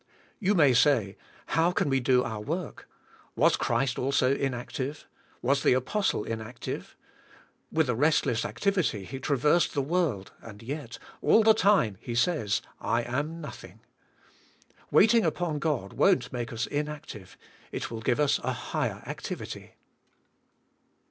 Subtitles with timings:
[0.39, 1.15] You may say,
[1.45, 2.87] How can we do our work?
[3.35, 5.05] Was Christ also inactive?
[5.43, 6.95] Was the Apostle inactive?
[7.71, 12.15] With a restless activity he trav ersed the world, and yet, all the time, he
[12.15, 13.81] says, "I am nothing."
[14.89, 17.37] Waiting upon God won't make us in active.
[17.71, 19.75] It will give us a higher activity.